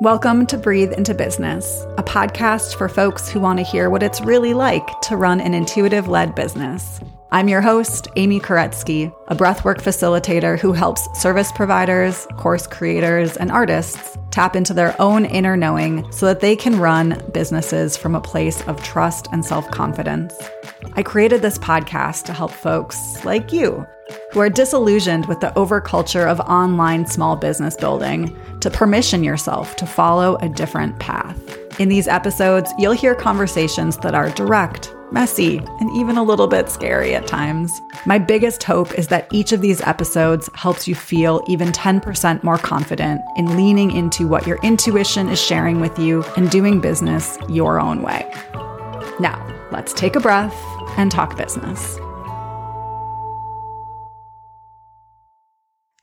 [0.00, 4.22] Welcome to Breathe into Business, a podcast for folks who want to hear what it's
[4.22, 7.00] really like to run an intuitive led business.
[7.32, 13.50] I'm your host, Amy Koretsky, a breathwork facilitator who helps service providers, course creators, and
[13.50, 18.22] artists tap into their own inner knowing so that they can run businesses from a
[18.22, 20.34] place of trust and self confidence.
[20.94, 23.86] I created this podcast to help folks like you
[24.32, 29.86] who are disillusioned with the overculture of online small business building to permission yourself to
[29.86, 31.58] follow a different path.
[31.80, 36.68] In these episodes, you'll hear conversations that are direct, messy, and even a little bit
[36.68, 37.80] scary at times.
[38.06, 42.58] My biggest hope is that each of these episodes helps you feel even 10% more
[42.58, 47.80] confident in leaning into what your intuition is sharing with you and doing business your
[47.80, 48.30] own way.
[49.18, 50.54] Now, let's take a breath
[50.98, 51.98] and talk business.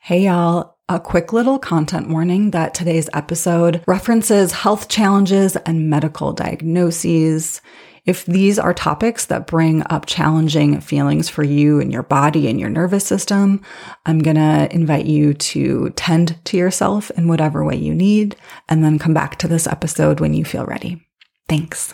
[0.07, 0.77] Hey, y'all.
[0.87, 7.61] A quick little content warning that today's episode references health challenges and medical diagnoses.
[8.05, 12.57] If these are topics that bring up challenging feelings for you and your body and
[12.57, 13.61] your nervous system,
[14.05, 18.37] I'm going to invite you to tend to yourself in whatever way you need
[18.69, 21.05] and then come back to this episode when you feel ready.
[21.49, 21.93] Thanks.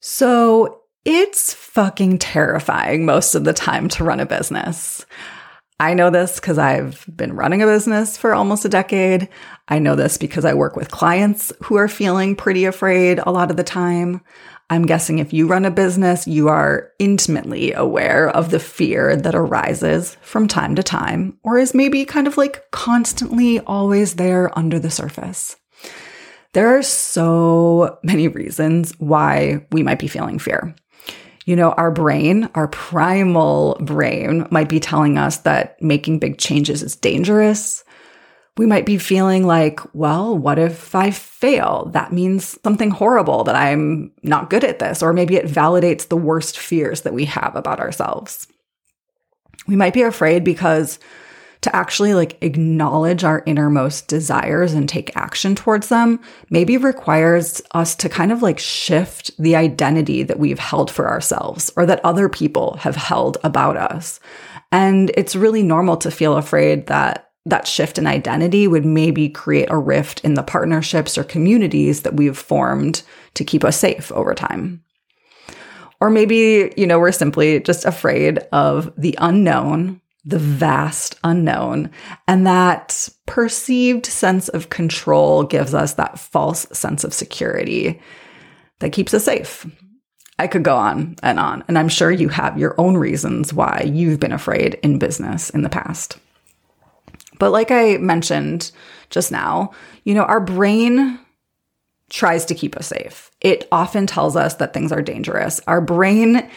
[0.00, 5.04] So it's fucking terrifying most of the time to run a business.
[5.80, 9.28] I know this because I've been running a business for almost a decade.
[9.68, 13.52] I know this because I work with clients who are feeling pretty afraid a lot
[13.52, 14.20] of the time.
[14.70, 19.36] I'm guessing if you run a business, you are intimately aware of the fear that
[19.36, 24.80] arises from time to time, or is maybe kind of like constantly always there under
[24.80, 25.56] the surface.
[26.54, 30.74] There are so many reasons why we might be feeling fear
[31.48, 36.82] you know, our brain, our primal brain might be telling us that making big changes
[36.82, 37.84] is dangerous.
[38.58, 41.90] We might be feeling like, well, what if I fail?
[41.94, 45.02] That means something horrible that I'm not good at this.
[45.02, 48.46] Or maybe it validates the worst fears that we have about ourselves.
[49.66, 50.98] We might be afraid because
[51.60, 56.20] to actually like acknowledge our innermost desires and take action towards them
[56.50, 61.70] maybe requires us to kind of like shift the identity that we've held for ourselves
[61.76, 64.20] or that other people have held about us.
[64.70, 69.70] And it's really normal to feel afraid that that shift in identity would maybe create
[69.70, 73.02] a rift in the partnerships or communities that we've formed
[73.34, 74.84] to keep us safe over time.
[76.00, 81.90] Or maybe, you know, we're simply just afraid of the unknown the vast unknown.
[82.26, 88.00] And that perceived sense of control gives us that false sense of security
[88.80, 89.66] that keeps us safe.
[90.38, 93.82] I could go on and on, and I'm sure you have your own reasons why
[93.86, 96.18] you've been afraid in business in the past.
[97.40, 98.70] But like I mentioned
[99.10, 99.72] just now,
[100.04, 101.18] you know, our brain
[102.10, 103.30] tries to keep us safe.
[103.40, 105.60] It often tells us that things are dangerous.
[105.66, 106.48] Our brain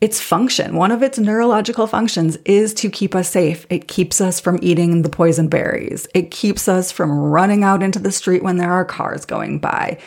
[0.00, 3.66] its function, one of its neurological functions is to keep us safe.
[3.70, 6.06] It keeps us from eating the poison berries.
[6.14, 9.98] It keeps us from running out into the street when there are cars going by.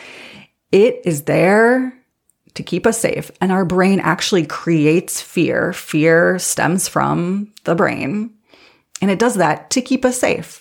[0.70, 1.92] It is there
[2.54, 3.32] to keep us safe.
[3.40, 5.72] And our brain actually creates fear.
[5.72, 8.30] Fear stems from the brain.
[9.02, 10.59] And it does that to keep us safe.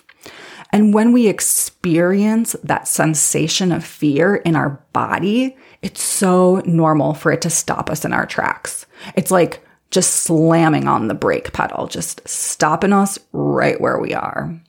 [0.72, 7.32] And when we experience that sensation of fear in our body, it's so normal for
[7.32, 8.86] it to stop us in our tracks.
[9.16, 14.60] It's like just slamming on the brake pedal, just stopping us right where we are.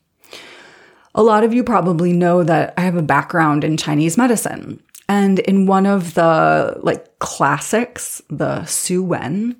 [1.15, 4.83] A lot of you probably know that I have a background in Chinese medicine.
[5.11, 9.57] And in one of the like classics, the Su Wen,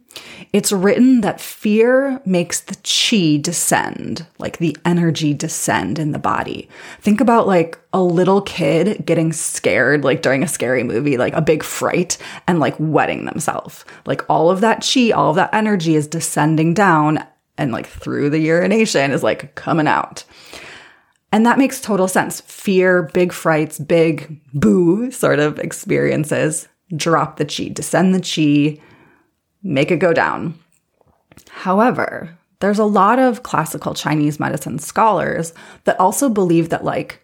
[0.53, 6.69] it's written that fear makes the chi descend, like the energy descend in the body.
[7.01, 11.43] Think about like a little kid getting scared, like during a scary movie, like a
[11.43, 12.17] big fright,
[12.47, 13.85] and like wetting themselves.
[14.07, 17.27] Like all of that chi, all of that energy is descending down
[17.59, 20.23] and like through the urination is like coming out.
[21.33, 22.41] And that makes total sense.
[22.41, 28.83] Fear, big frights, big boo sort of experiences drop the chi, descend the chi,
[29.63, 30.59] make it go down.
[31.51, 35.55] However, there's a lot of classical Chinese medicine scholars
[35.85, 37.23] that also believe that, like,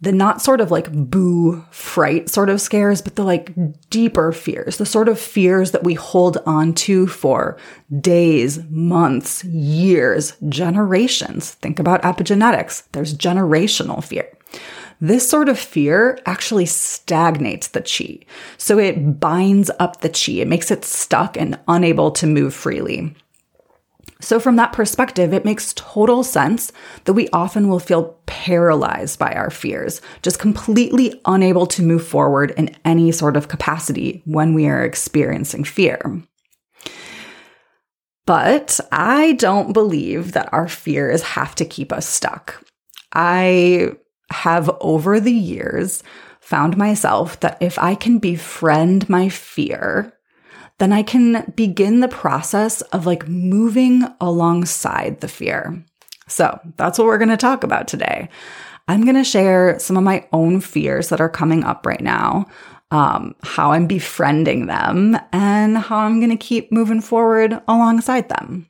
[0.00, 3.52] the not sort of like boo fright sort of scares, but the like
[3.90, 7.58] deeper fears, the sort of fears that we hold on to for
[8.00, 11.52] days, months, years, generations.
[11.54, 12.84] Think about epigenetics.
[12.92, 14.28] There's generational fear.
[15.00, 18.26] This sort of fear actually stagnates the chi.
[18.56, 20.40] So it binds up the chi.
[20.40, 23.14] It makes it stuck and unable to move freely.
[24.20, 26.72] So, from that perspective, it makes total sense
[27.04, 32.52] that we often will feel paralyzed by our fears, just completely unable to move forward
[32.56, 36.20] in any sort of capacity when we are experiencing fear.
[38.26, 42.62] But I don't believe that our fears have to keep us stuck.
[43.12, 43.92] I
[44.30, 46.02] have over the years
[46.40, 50.12] found myself that if I can befriend my fear,
[50.78, 55.84] then I can begin the process of like moving alongside the fear.
[56.28, 58.28] So that's what we're going to talk about today.
[58.86, 62.46] I'm going to share some of my own fears that are coming up right now,
[62.90, 68.66] um, how I'm befriending them, and how I'm going to keep moving forward alongside them.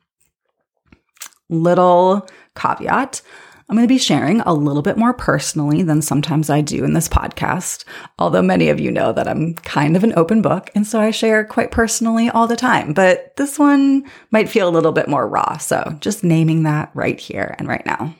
[1.49, 3.21] Little caveat
[3.69, 6.93] I'm going to be sharing a little bit more personally than sometimes I do in
[6.93, 7.85] this podcast,
[8.17, 11.11] although many of you know that I'm kind of an open book, and so I
[11.11, 12.93] share quite personally all the time.
[12.93, 17.19] But this one might feel a little bit more raw, so just naming that right
[17.19, 18.15] here and right now.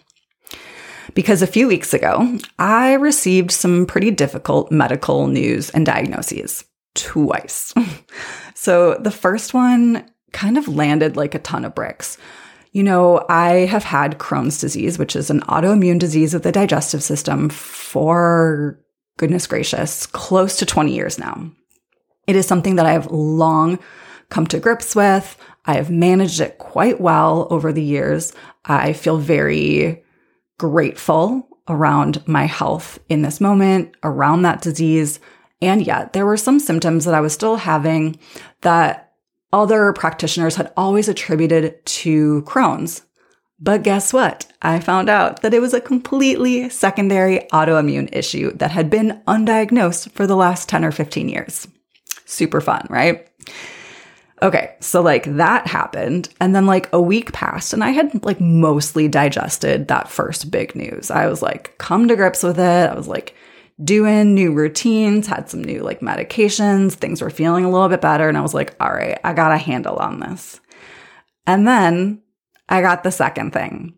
[1.16, 6.64] Because a few weeks ago, I received some pretty difficult medical news and diagnoses
[6.94, 7.74] twice.
[8.54, 12.20] so the first one kind of landed like a ton of bricks.
[12.72, 17.02] You know, I have had Crohn's disease, which is an autoimmune disease of the digestive
[17.02, 18.80] system for
[19.18, 21.52] goodness gracious, close to 20 years now.
[22.28, 23.80] It is something that I have long
[24.30, 25.36] come to grips with.
[25.66, 28.34] I have managed it quite well over the years.
[28.66, 30.04] I feel very
[30.60, 35.20] grateful around my health in this moment, around that disease.
[35.62, 38.18] And yet, there were some symptoms that I was still having
[38.62, 39.09] that
[39.52, 43.04] other practitioners had always attributed to Crohn's.
[43.60, 44.52] But guess what?
[44.62, 50.12] I found out that it was a completely secondary autoimmune issue that had been undiagnosed
[50.12, 51.68] for the last 10 or 15 years.
[52.26, 53.28] Super fun, right?
[54.42, 56.30] Okay, so like that happened.
[56.40, 60.76] And then like a week passed, and I had like mostly digested that first big
[60.76, 61.12] news.
[61.12, 62.90] I was like, come to grips with it.
[62.90, 63.36] I was like,
[63.84, 68.28] doing new routines, had some new like medications, things were feeling a little bit better.
[68.28, 70.60] And I was like, all right, I got a handle on this.
[71.48, 72.22] And then
[72.68, 73.96] I got the second thing.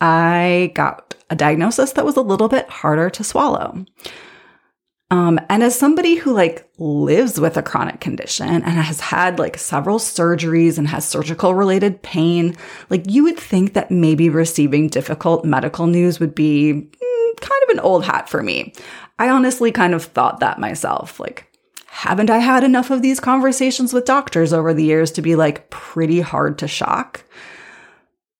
[0.00, 3.84] I got a diagnosis that was a little bit harder to swallow.
[5.10, 9.56] Um, and as somebody who like lives with a chronic condition and has had like
[9.56, 12.56] several surgeries and has surgical related pain,
[12.90, 17.70] like you would think that maybe receiving difficult medical news would be mm, kind of
[17.70, 18.72] an old hat for me.
[19.18, 21.18] I honestly kind of thought that myself.
[21.18, 21.50] Like,
[21.86, 25.70] haven't I had enough of these conversations with doctors over the years to be like
[25.70, 27.24] pretty hard to shock?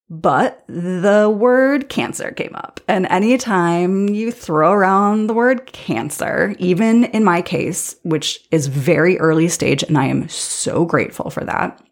[0.09, 2.81] But the word cancer came up.
[2.87, 9.19] And anytime you throw around the word cancer, even in my case, which is very
[9.19, 11.83] early stage, and I am so grateful for that,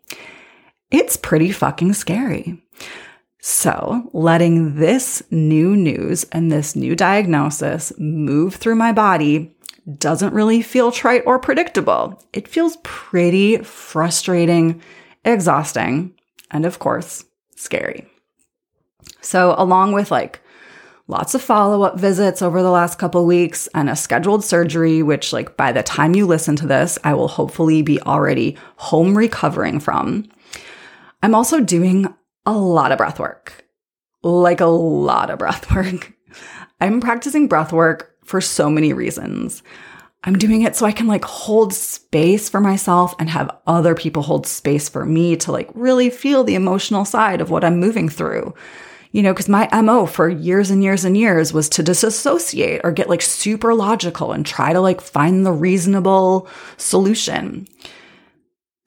[0.92, 2.62] it's pretty fucking scary.
[3.46, 9.54] So, letting this new news and this new diagnosis move through my body
[9.98, 12.24] doesn't really feel trite or predictable.
[12.32, 14.80] It feels pretty frustrating,
[15.26, 16.14] exhausting,
[16.50, 18.06] and of course, scary.
[19.20, 20.40] So, along with like
[21.06, 25.34] lots of follow up visits over the last couple weeks and a scheduled surgery, which,
[25.34, 29.80] like, by the time you listen to this, I will hopefully be already home recovering
[29.80, 30.30] from.
[31.22, 32.08] I'm also doing
[32.46, 33.64] a lot of breath work,
[34.22, 36.12] like a lot of breath work.
[36.80, 39.62] I'm practicing breath work for so many reasons.
[40.26, 44.22] I'm doing it so I can like hold space for myself and have other people
[44.22, 48.08] hold space for me to like really feel the emotional side of what I'm moving
[48.08, 48.54] through.
[49.12, 52.90] You know, because my MO for years and years and years was to disassociate or
[52.90, 57.68] get like super logical and try to like find the reasonable solution.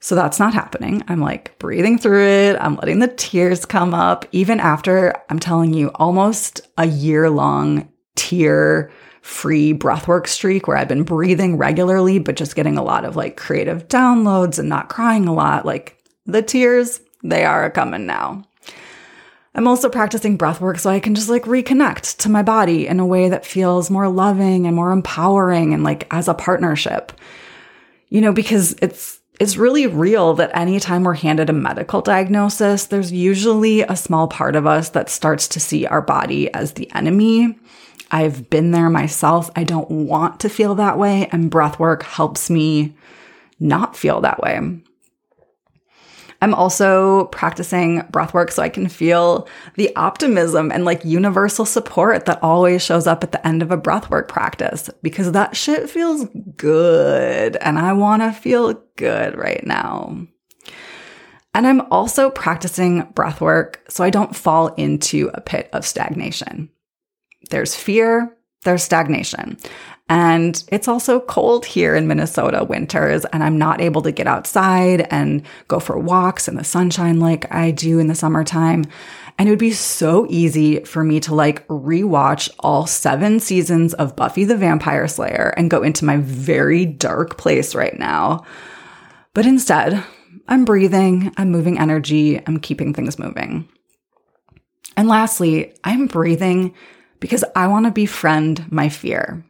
[0.00, 1.02] So that's not happening.
[1.08, 2.56] I'm like breathing through it.
[2.60, 7.88] I'm letting the tears come up, even after I'm telling you almost a year long
[8.14, 8.90] tear
[9.22, 13.36] free breathwork streak where I've been breathing regularly, but just getting a lot of like
[13.36, 15.66] creative downloads and not crying a lot.
[15.66, 18.44] Like the tears, they are coming now.
[19.54, 23.06] I'm also practicing breathwork so I can just like reconnect to my body in a
[23.06, 27.12] way that feels more loving and more empowering and like as a partnership.
[28.08, 33.12] You know, because it's it's really real that anytime we're handed a medical diagnosis, there's
[33.12, 37.56] usually a small part of us that starts to see our body as the enemy.
[38.10, 39.50] I've been there myself.
[39.54, 42.96] I don't want to feel that way, and breath work helps me
[43.60, 44.80] not feel that way.
[46.40, 52.26] I'm also practicing breath work so I can feel the optimism and like universal support
[52.26, 56.26] that always shows up at the end of a breathwork practice because that shit feels
[56.56, 60.26] good and I want to feel good right now.
[61.54, 66.70] And I'm also practicing breath work so I don't fall into a pit of stagnation.
[67.50, 69.58] There's fear, there's stagnation.
[70.08, 75.06] And it's also cold here in Minnesota winters, and I'm not able to get outside
[75.10, 78.86] and go for walks in the sunshine like I do in the summertime.
[79.38, 84.16] And it would be so easy for me to like rewatch all seven seasons of
[84.16, 88.44] Buffy the Vampire Slayer and go into my very dark place right now.
[89.34, 90.02] But instead,
[90.48, 93.68] I'm breathing, I'm moving energy, I'm keeping things moving.
[94.96, 96.74] And lastly, I'm breathing
[97.20, 99.44] because I want to befriend my fear.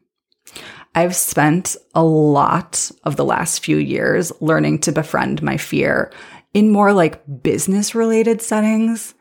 [0.99, 6.12] I've spent a lot of the last few years learning to befriend my fear
[6.55, 9.14] in more like business related settings.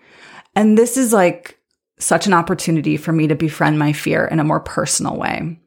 [0.56, 1.60] And this is like
[2.00, 5.60] such an opportunity for me to befriend my fear in a more personal way.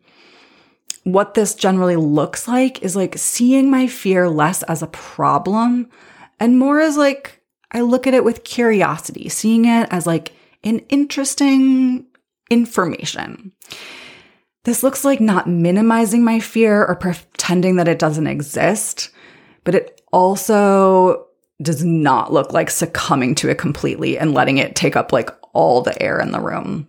[1.04, 5.90] What this generally looks like is like seeing my fear less as a problem
[6.40, 7.40] and more as like
[7.70, 10.32] I look at it with curiosity, seeing it as like
[10.64, 12.06] an interesting
[12.50, 13.52] information.
[14.64, 19.10] This looks like not minimizing my fear or pretending that it doesn't exist,
[19.64, 21.26] but it also
[21.62, 25.82] does not look like succumbing to it completely and letting it take up like all
[25.82, 26.88] the air in the room.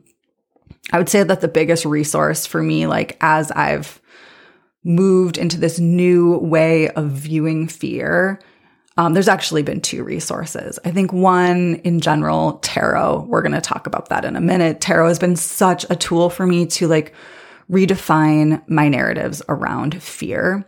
[0.92, 4.02] I would say that the biggest resource for me, like as I've
[4.84, 8.42] moved into this new way of viewing fear,
[8.98, 10.78] um, there's actually been two resources.
[10.84, 13.26] I think one in general, tarot.
[13.30, 14.82] We're going to talk about that in a minute.
[14.82, 17.14] Tarot has been such a tool for me to like
[17.72, 20.66] redefine my narratives around fear.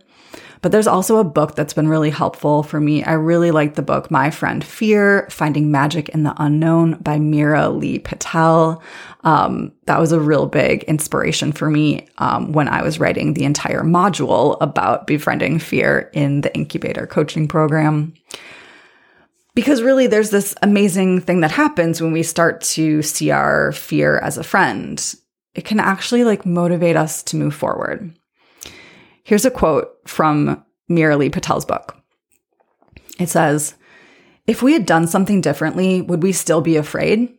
[0.64, 3.04] But there's also a book that's been really helpful for me.
[3.04, 7.78] I really like the book My Friend Fear Finding Magic in the Unknown by Meera
[7.78, 8.82] Lee Patel.
[9.24, 13.44] Um, that was a real big inspiration for me um, when I was writing the
[13.44, 18.14] entire module about befriending fear in the incubator coaching program.
[19.54, 24.16] Because really, there's this amazing thing that happens when we start to see our fear
[24.16, 25.14] as a friend.
[25.54, 28.14] It can actually like motivate us to move forward.
[29.22, 31.96] Here's a quote from Meera Lee Patel's book.
[33.18, 33.74] It says,
[34.46, 37.32] If we had done something differently, would we still be afraid?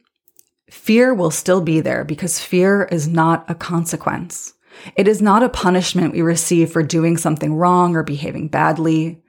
[0.70, 4.54] Fear will still be there because fear is not a consequence.
[4.96, 9.22] It is not a punishment we receive for doing something wrong or behaving badly.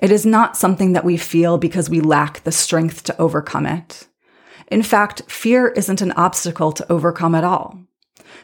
[0.00, 4.08] It is not something that we feel because we lack the strength to overcome it.
[4.70, 7.78] In fact, fear isn't an obstacle to overcome at all.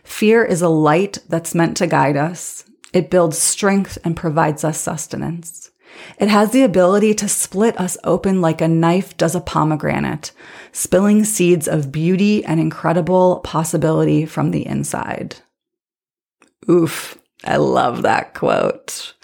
[0.03, 2.65] Fear is a light that's meant to guide us.
[2.93, 5.71] It builds strength and provides us sustenance.
[6.19, 10.33] It has the ability to split us open like a knife does a pomegranate,
[10.73, 15.37] spilling seeds of beauty and incredible possibility from the inside.
[16.69, 19.15] Oof, I love that quote.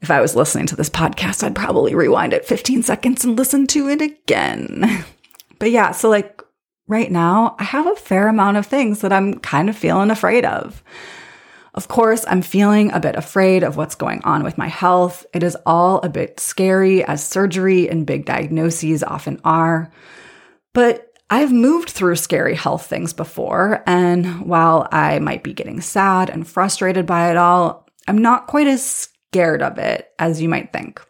[0.00, 3.66] If I was listening to this podcast, I'd probably rewind it 15 seconds and listen
[3.68, 5.04] to it again.
[5.60, 6.42] But yeah, so like
[6.90, 10.44] right now, I have a fair amount of things that I'm kind of feeling afraid
[10.44, 10.82] of.
[11.72, 15.24] Of course, I'm feeling a bit afraid of what's going on with my health.
[15.32, 19.92] It is all a bit scary, as surgery and big diagnoses often are.
[20.72, 26.28] But I've moved through scary health things before, and while I might be getting sad
[26.28, 30.72] and frustrated by it all, I'm not quite as scared of it as you might
[30.72, 31.00] think.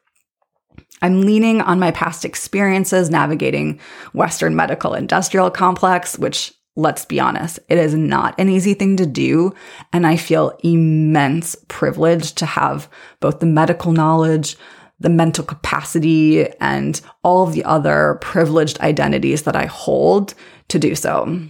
[1.03, 3.81] I'm leaning on my past experiences navigating
[4.13, 9.07] Western medical industrial complex, which let's be honest, it is not an easy thing to
[9.07, 9.53] do.
[9.93, 12.89] And I feel immense privilege to have
[13.21, 14.57] both the medical knowledge,
[14.99, 20.35] the mental capacity, and all of the other privileged identities that I hold
[20.69, 21.41] to do so.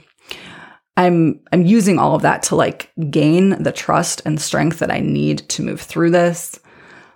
[0.96, 5.00] I'm I'm using all of that to like gain the trust and strength that I
[5.00, 6.58] need to move through this.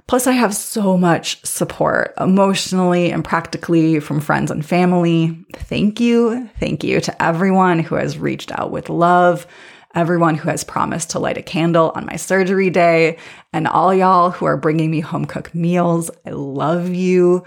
[0.06, 5.44] Plus, I have so much support emotionally and practically from friends and family.
[5.54, 6.49] Thank you.
[6.61, 9.46] Thank you to everyone who has reached out with love,
[9.94, 13.16] everyone who has promised to light a candle on my surgery day,
[13.54, 16.11] and all y'all who are bringing me home cooked meals.
[16.26, 17.44] I love you.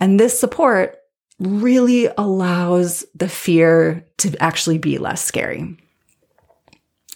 [0.00, 0.96] And this support
[1.38, 5.76] really allows the fear to actually be less scary.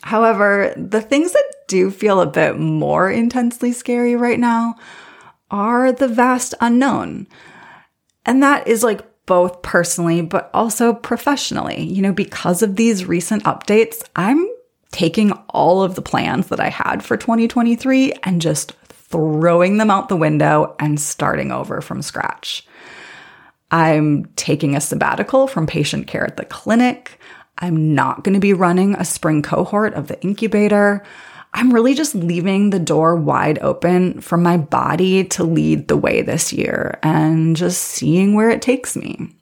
[0.06, 4.76] However, the things that do feel a bit more intensely scary right now
[5.50, 7.26] are the vast unknown.
[8.24, 11.82] And that is like both personally, but also professionally.
[11.82, 14.48] You know, because of these recent updates, I'm
[14.92, 20.08] taking all of the plans that I had for 2023 and just throwing them out
[20.08, 22.64] the window and starting over from scratch.
[23.72, 27.18] I'm taking a sabbatical from patient care at the clinic.
[27.58, 31.02] I'm not going to be running a spring cohort of the incubator.
[31.54, 36.20] I'm really just leaving the door wide open for my body to lead the way
[36.20, 39.34] this year and just seeing where it takes me.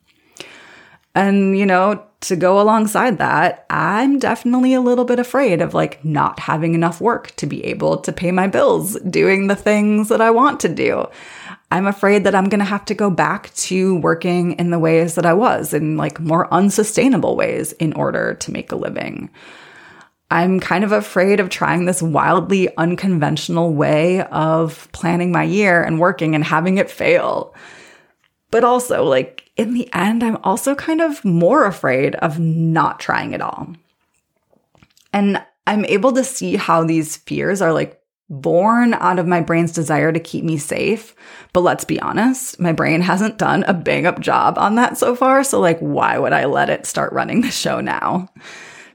[1.15, 6.05] And, you know, to go alongside that, I'm definitely a little bit afraid of like
[6.05, 10.21] not having enough work to be able to pay my bills, doing the things that
[10.21, 11.07] I want to do.
[11.71, 15.17] I'm afraid that I'm going to have to go back to working in the ways
[15.17, 19.31] that I was in like more unsustainable ways in order to make a living.
[20.31, 26.01] I'm kind of afraid of trying this wildly unconventional way of planning my year and
[26.01, 27.55] working and having it fail.
[28.51, 33.33] But also, like, in the end, I'm also kind of more afraid of not trying
[33.33, 33.75] it all.
[35.13, 39.73] And I'm able to see how these fears are like born out of my brain's
[39.73, 41.15] desire to keep me safe.
[41.53, 45.15] But let's be honest, my brain hasn't done a bang up job on that so
[45.15, 45.45] far.
[45.45, 48.29] So, like, why would I let it start running the show now?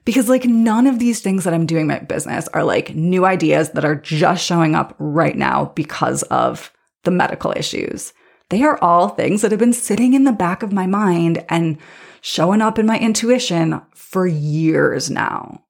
[0.04, 3.72] Because like none of these things that I'm doing my business are like new ideas
[3.72, 6.72] that are just showing up right now because of
[7.04, 8.14] the medical issues.
[8.50, 11.78] They are all things that have been sitting in the back of my mind and
[12.22, 15.64] showing up in my intuition for years now.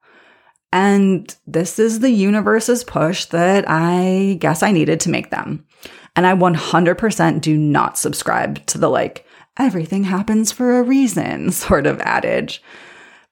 [0.71, 5.65] And this is the universe's push that I guess I needed to make them.
[6.15, 9.25] And I 100% do not subscribe to the like,
[9.57, 12.61] everything happens for a reason sort of adage.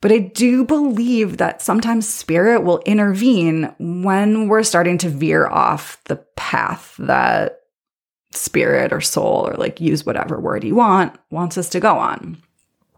[0.02, 6.04] But I do believe that sometimes spirit will intervene when we're starting to veer off
[6.06, 7.62] the path that
[8.38, 12.38] spirit or soul or like use whatever word you want wants us to go on.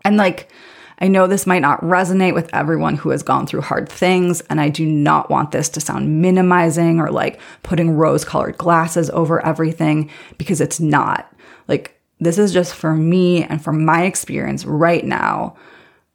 [0.04, 0.52] And like,
[1.00, 4.60] I know this might not resonate with everyone who has gone through hard things, and
[4.60, 9.46] I do not want this to sound minimizing or like putting rose colored glasses over
[9.46, 11.34] everything because it's not.
[11.70, 15.56] Like, this is just for me and from my experience right now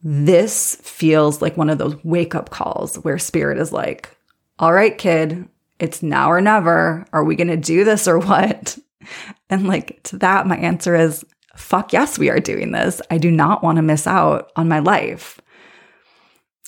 [0.05, 4.15] this feels like one of those wake up calls where spirit is like,
[4.59, 5.49] all right, kid,
[5.81, 7.07] it's now or never.
[7.13, 8.79] Are we going to do this or what?
[9.51, 13.01] And like to that, my answer is, fuck yes, we are doing this.
[13.11, 15.41] I do not want to miss out on my life.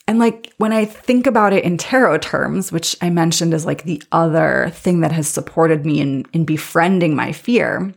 [0.09, 3.83] And like when I think about it in tarot terms, which I mentioned as like
[3.83, 7.93] the other thing that has supported me in, in befriending my fear,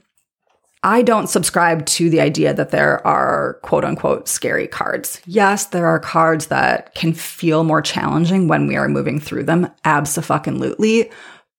[0.81, 5.21] I don't subscribe to the idea that there are quote unquote scary cards.
[5.25, 9.69] Yes, there are cards that can feel more challenging when we are moving through them.
[9.83, 11.11] Absolutely.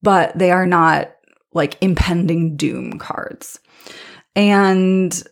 [0.03, 1.13] But they are not
[1.53, 3.59] like impending doom cards.
[4.37, 5.23] And,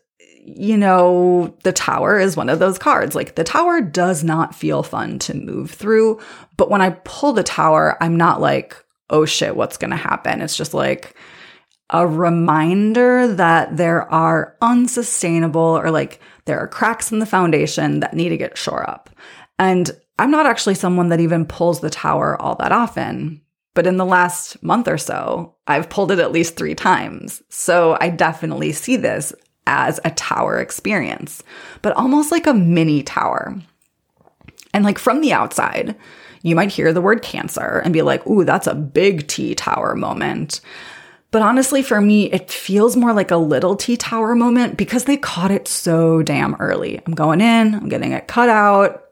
[0.44, 3.14] you know, the tower is one of those cards.
[3.14, 6.20] Like the tower does not feel fun to move through.
[6.56, 8.76] But when I pull the tower, I'm not like,
[9.10, 10.40] oh shit, what's going to happen?
[10.40, 11.14] It's just like,
[11.90, 18.14] a reminder that there are unsustainable or like there are cracks in the foundation that
[18.14, 19.10] need to get shore up.
[19.58, 23.40] And I'm not actually someone that even pulls the tower all that often,
[23.78, 27.44] but in the last month or so, I've pulled it at least three times.
[27.48, 29.32] So I definitely see this
[29.68, 31.44] as a tower experience,
[31.80, 33.54] but almost like a mini tower.
[34.74, 35.94] And like from the outside,
[36.42, 39.94] you might hear the word cancer and be like, ooh, that's a big T tower
[39.94, 40.60] moment.
[41.30, 45.18] But honestly, for me, it feels more like a little T Tower moment because they
[45.18, 47.00] caught it so damn early.
[47.06, 49.07] I'm going in, I'm getting it cut out.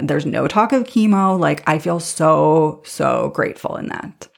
[0.00, 1.38] There's no talk of chemo.
[1.38, 4.28] Like, I feel so, so grateful in that.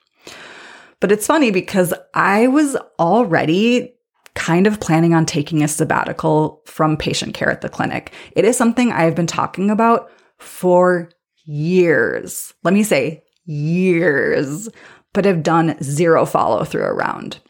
[1.01, 3.95] But it's funny because I was already
[4.35, 8.13] kind of planning on taking a sabbatical from patient care at the clinic.
[8.37, 11.11] It is something I've been talking about for
[11.45, 12.55] years.
[12.63, 14.69] Let me say years
[15.13, 17.41] but have done zero follow through around.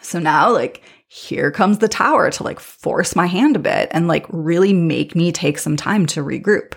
[0.00, 4.08] So now, like, here comes the tower to like force my hand a bit and
[4.08, 6.72] like really make me take some time to regroup.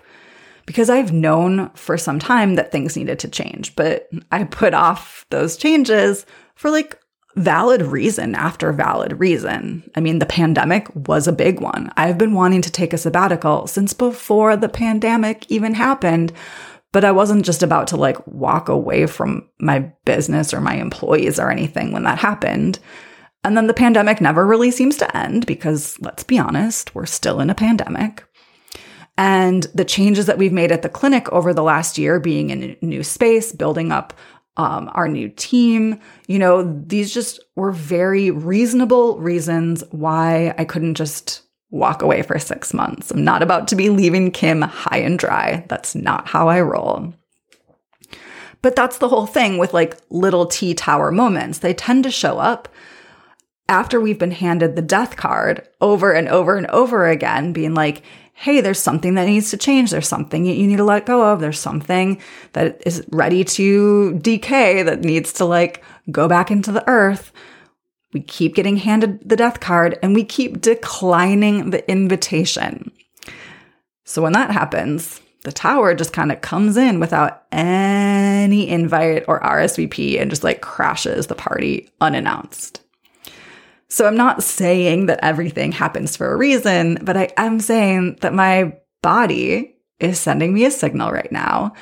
[0.65, 5.25] Because I've known for some time that things needed to change, but I put off
[5.29, 6.25] those changes
[6.55, 6.99] for like
[7.35, 9.89] valid reason after valid reason.
[9.95, 11.91] I mean, the pandemic was a big one.
[11.97, 16.31] I've been wanting to take a sabbatical since before the pandemic even happened,
[16.91, 21.39] but I wasn't just about to like walk away from my business or my employees
[21.39, 22.79] or anything when that happened.
[23.43, 27.41] And then the pandemic never really seems to end because let's be honest, we're still
[27.41, 28.24] in a pandemic.
[29.17, 32.77] And the changes that we've made at the clinic over the last year, being in
[32.81, 34.13] a new space, building up
[34.57, 40.95] um, our new team, you know, these just were very reasonable reasons why I couldn't
[40.95, 43.11] just walk away for six months.
[43.11, 45.65] I'm not about to be leaving Kim high and dry.
[45.67, 47.13] That's not how I roll.
[48.61, 51.59] But that's the whole thing with like little T tower moments.
[51.59, 52.69] They tend to show up
[53.67, 58.03] after we've been handed the death card over and over and over again, being like,
[58.37, 59.91] hey, there's something that needs to change.
[59.91, 61.39] There's something you need to let go of.
[61.39, 62.21] There's something
[62.51, 67.31] that is ready to decay that needs to like go back into the earth.
[68.13, 72.91] We keep getting handed the death card and we keep declining the invitation.
[74.03, 79.39] So when that happens, the tower just kind of comes in without any invite or
[79.39, 82.81] RSVP and just like crashes the party unannounced.
[83.87, 88.33] So I'm not saying that everything happens for a reason, but I am saying that
[88.33, 91.73] my body is sending me a signal right now,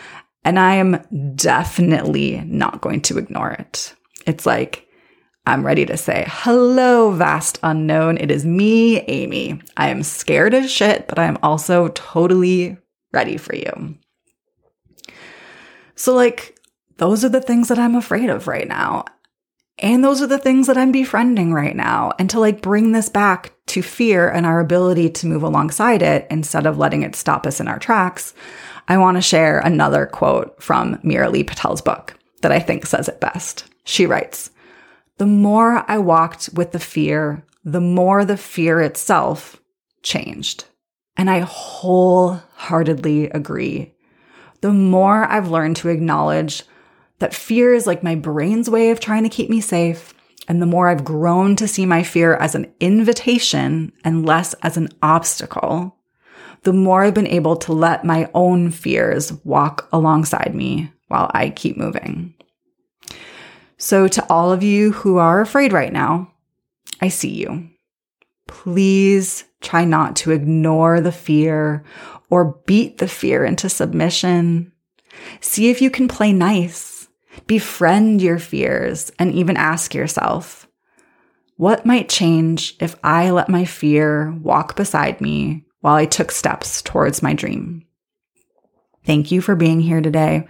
[0.43, 1.01] and I am
[1.35, 3.95] definitely not going to ignore it.
[4.27, 4.87] It's like,
[5.45, 8.17] I'm ready to say, hello, vast unknown.
[8.17, 9.61] It is me, Amy.
[9.75, 12.77] I am scared as shit, but I am also totally
[13.11, 13.97] ready for you.
[15.95, 16.57] So, like,
[16.97, 19.05] those are the things that I'm afraid of right now.
[19.79, 22.13] And those are the things that I'm befriending right now.
[22.19, 26.27] And to like bring this back to fear and our ability to move alongside it
[26.29, 28.33] instead of letting it stop us in our tracks,
[28.87, 33.07] I want to share another quote from Meera Lee Patel's book that I think says
[33.07, 33.65] it best.
[33.83, 34.51] She writes,
[35.17, 39.59] The more I walked with the fear, the more the fear itself
[40.03, 40.65] changed.
[41.15, 43.93] And I wholeheartedly agree.
[44.61, 46.63] The more I've learned to acknowledge
[47.23, 50.13] that fear is like my brain's way of trying to keep me safe.
[50.49, 54.75] And the more I've grown to see my fear as an invitation and less as
[54.75, 55.95] an obstacle,
[56.63, 61.51] the more I've been able to let my own fears walk alongside me while I
[61.51, 62.33] keep moving.
[63.77, 66.29] So, to all of you who are afraid right now,
[66.99, 67.69] I see you.
[68.49, 71.85] Please try not to ignore the fear
[72.29, 74.73] or beat the fear into submission.
[75.39, 76.92] See if you can play nice
[77.47, 80.67] Befriend your fears and even ask yourself,
[81.57, 86.81] what might change if I let my fear walk beside me while I took steps
[86.81, 87.85] towards my dream?
[89.05, 90.47] Thank you for being here today.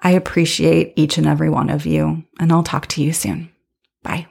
[0.00, 3.50] I appreciate each and every one of you, and I'll talk to you soon.
[4.02, 4.26] Bye.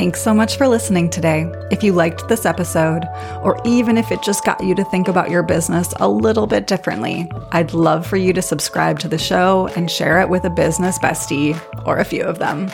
[0.00, 1.44] Thanks so much for listening today.
[1.70, 3.04] If you liked this episode,
[3.42, 6.66] or even if it just got you to think about your business a little bit
[6.66, 10.48] differently, I'd love for you to subscribe to the show and share it with a
[10.48, 11.54] business bestie
[11.86, 12.70] or a few of them.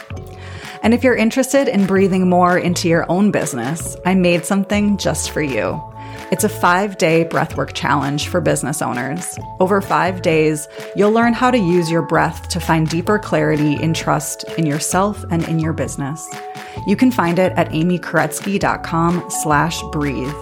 [0.85, 5.33] And if you're interested in breathing more into your own business, I made something just
[5.33, 5.83] for you.
[6.31, 9.37] It's a five day breathwork challenge for business owners.
[9.59, 13.95] Over five days, you'll learn how to use your breath to find deeper clarity in
[13.95, 16.25] trust in yourself and in your business.
[16.87, 20.35] You can find it at amykoretsky.com slash breathe.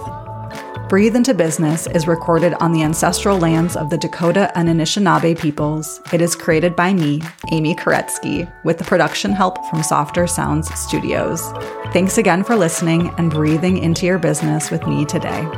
[0.87, 5.99] Breathe into Business is recorded on the ancestral lands of the Dakota and Anishinaabe peoples.
[6.13, 11.41] It is created by me, Amy Koretsky, with the production help from Softer Sounds Studios.
[11.91, 15.49] Thanks again for listening and breathing into your business with me today.